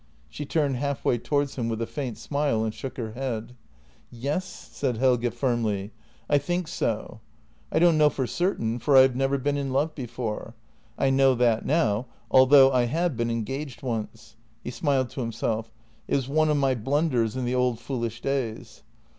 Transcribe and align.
She 0.29 0.47
turned 0.47 0.77
half 0.77 1.05
way 1.05 1.19
towards 1.19 1.57
him, 1.57 1.69
with 1.69 1.79
a 1.79 1.85
faint 1.85 2.17
smile, 2.17 2.63
and 2.63 2.73
shook 2.73 2.97
her 2.97 3.11
head." 3.11 3.55
Yes," 4.27 4.45
said 4.47 4.97
Helge 4.97 5.31
firmly;" 5.31 5.91
I 6.27 6.39
think 6.39 6.67
so. 6.67 7.19
I 7.71 7.77
don't 7.77 7.99
know 7.99 8.09
for 8.09 8.25
certain, 8.25 8.79
for 8.79 8.97
I 8.97 9.01
have 9.01 9.15
never 9.15 9.37
been 9.37 9.57
in 9.57 9.71
love 9.71 9.93
before— 9.93 10.55
I 10.97 11.11
know 11.11 11.35
that 11.35 11.67
now— 11.67 12.07
although 12.31 12.71
I 12.71 12.85
have 12.85 13.15
been 13.15 13.29
engaged 13.29 13.83
once." 13.83 14.35
He 14.63 14.71
smiled 14.71 15.11
to 15.11 15.21
himself." 15.21 15.71
It 16.07 16.15
was 16.15 16.27
one 16.27 16.49
of 16.49 16.57
my 16.57 16.73
blunders 16.73 17.35
in 17.35 17.45
the 17.45 17.53
old 17.53 17.79
foolish 17.79 18.21
days. 18.21 18.81